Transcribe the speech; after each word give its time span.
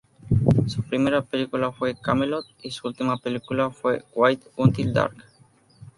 Su 0.65 0.81
primera 0.81 1.21
película 1.21 1.71
fue 1.71 1.95
"Camelot" 1.95 2.47
y 2.63 2.71
su 2.71 2.87
última 2.87 3.17
película 3.17 3.69
fue 3.69 4.03
"Wait 4.15 4.41
Until 4.57 4.91
Dark". 4.93 5.23